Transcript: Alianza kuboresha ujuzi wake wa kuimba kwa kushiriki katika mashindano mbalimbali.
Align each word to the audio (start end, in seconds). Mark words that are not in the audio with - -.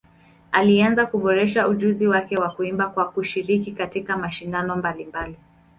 Alianza 0.51 1.05
kuboresha 1.05 1.67
ujuzi 1.67 2.07
wake 2.07 2.37
wa 2.37 2.49
kuimba 2.51 2.89
kwa 2.89 3.09
kushiriki 3.11 3.71
katika 3.71 4.17
mashindano 4.17 4.75
mbalimbali. 4.75 5.35